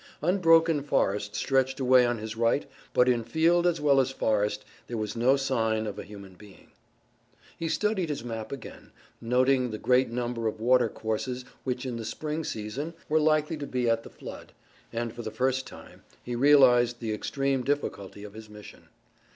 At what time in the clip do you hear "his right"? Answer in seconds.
2.17-2.65